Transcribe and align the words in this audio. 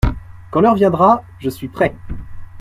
Quand 0.49 0.61
l'heure 0.61 0.73
viendra, 0.73 1.23
je 1.37 1.49
suis 1.51 1.67
prêt… 1.67 1.93